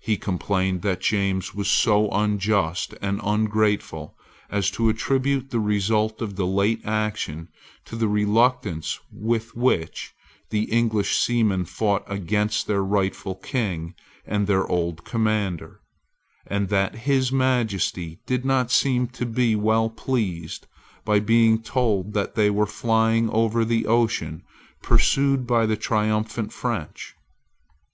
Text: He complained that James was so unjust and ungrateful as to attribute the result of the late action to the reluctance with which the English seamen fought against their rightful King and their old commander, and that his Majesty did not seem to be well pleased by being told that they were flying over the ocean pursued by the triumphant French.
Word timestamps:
He 0.00 0.18
complained 0.18 0.82
that 0.82 1.00
James 1.00 1.54
was 1.54 1.70
so 1.70 2.10
unjust 2.10 2.92
and 3.00 3.22
ungrateful 3.24 4.14
as 4.50 4.70
to 4.72 4.90
attribute 4.90 5.48
the 5.48 5.60
result 5.60 6.20
of 6.20 6.36
the 6.36 6.46
late 6.46 6.82
action 6.84 7.48
to 7.86 7.96
the 7.96 8.06
reluctance 8.06 9.00
with 9.10 9.56
which 9.56 10.12
the 10.50 10.64
English 10.64 11.16
seamen 11.18 11.64
fought 11.64 12.02
against 12.06 12.66
their 12.66 12.84
rightful 12.84 13.34
King 13.34 13.94
and 14.26 14.46
their 14.46 14.66
old 14.66 15.06
commander, 15.06 15.80
and 16.46 16.68
that 16.68 16.94
his 16.94 17.32
Majesty 17.32 18.18
did 18.26 18.44
not 18.44 18.70
seem 18.70 19.06
to 19.08 19.24
be 19.24 19.56
well 19.56 19.88
pleased 19.88 20.66
by 21.02 21.18
being 21.18 21.62
told 21.62 22.12
that 22.12 22.34
they 22.34 22.50
were 22.50 22.66
flying 22.66 23.30
over 23.30 23.64
the 23.64 23.86
ocean 23.86 24.42
pursued 24.82 25.46
by 25.46 25.64
the 25.64 25.78
triumphant 25.78 26.52
French. 26.52 27.14